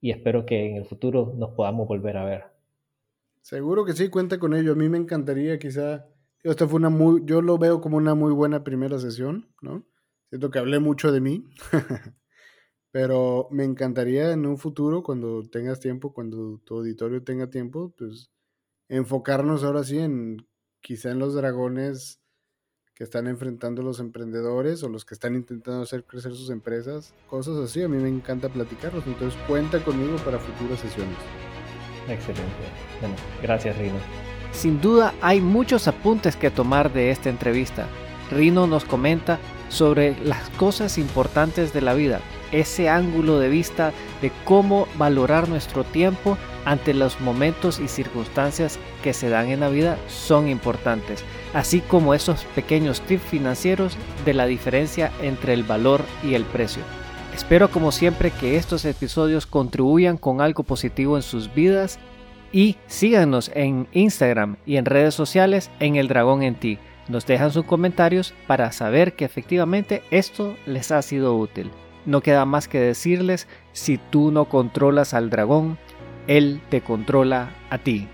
[0.00, 2.44] y espero que en el futuro nos podamos volver a ver.
[3.42, 4.72] Seguro que sí, cuenta con ello.
[4.72, 6.06] A mí me encantaría quizá
[6.50, 9.84] esta fue una muy, yo lo veo como una muy buena primera sesión, ¿no?
[10.28, 11.44] Siento que hablé mucho de mí,
[12.92, 18.30] pero me encantaría en un futuro, cuando tengas tiempo, cuando tu auditorio tenga tiempo, pues
[18.88, 20.46] enfocarnos ahora sí en
[20.80, 22.20] quizá en los dragones
[22.96, 27.56] que están enfrentando los emprendedores o los que están intentando hacer crecer sus empresas, cosas
[27.58, 27.82] así.
[27.82, 31.18] A mí me encanta platicarlos, entonces cuenta conmigo para futuras sesiones.
[32.08, 32.42] Excelente.
[33.02, 33.98] Bueno, gracias Rino.
[34.52, 37.86] Sin duda hay muchos apuntes que tomar de esta entrevista.
[38.30, 39.38] Rino nos comenta
[39.68, 42.20] sobre las cosas importantes de la vida,
[42.50, 43.92] ese ángulo de vista
[44.22, 49.68] de cómo valorar nuestro tiempo ante los momentos y circunstancias que se dan en la
[49.68, 51.24] vida son importantes,
[51.56, 53.96] así como esos pequeños tips financieros
[54.26, 56.82] de la diferencia entre el valor y el precio.
[57.34, 61.98] Espero como siempre que estos episodios contribuyan con algo positivo en sus vidas
[62.52, 66.78] Y síganos en Instagram y en redes sociales en El Dragón en Ti.
[67.08, 71.70] Nos dejan sus comentarios para saber que efectivamente esto les ha sido útil.
[72.04, 75.78] No queda más que decirles, si tú no controlas al dragón,
[76.28, 78.08] él te controla a ti.